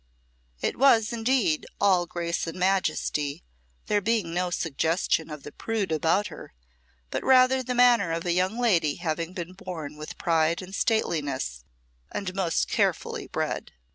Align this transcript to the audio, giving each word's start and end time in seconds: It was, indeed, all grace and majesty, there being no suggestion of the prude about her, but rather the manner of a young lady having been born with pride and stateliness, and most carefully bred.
It 0.61 0.79
was, 0.79 1.13
indeed, 1.13 1.67
all 1.79 2.07
grace 2.07 2.47
and 2.47 2.57
majesty, 2.57 3.43
there 3.85 4.01
being 4.01 4.33
no 4.33 4.49
suggestion 4.49 5.29
of 5.29 5.43
the 5.43 5.51
prude 5.51 5.91
about 5.91 6.25
her, 6.29 6.55
but 7.11 7.23
rather 7.23 7.61
the 7.61 7.75
manner 7.75 8.11
of 8.11 8.25
a 8.25 8.31
young 8.33 8.57
lady 8.57 8.95
having 8.95 9.33
been 9.33 9.53
born 9.53 9.97
with 9.97 10.17
pride 10.17 10.59
and 10.59 10.73
stateliness, 10.73 11.65
and 12.11 12.33
most 12.33 12.67
carefully 12.67 13.27
bred. 13.27 13.73